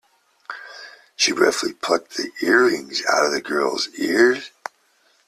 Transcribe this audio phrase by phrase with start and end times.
[1.15, 4.49] She roughly plucked the earrings out of the girl's ears.